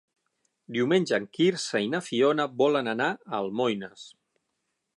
Diumenge 0.77 1.17
en 1.23 1.27
Quirze 1.37 1.81
i 1.87 1.91
na 1.91 2.01
Fiona 2.07 2.47
volen 2.63 2.89
anar 2.97 3.11
a 3.19 3.35
Almoines. 3.41 4.07